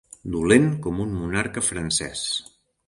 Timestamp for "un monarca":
1.05-1.67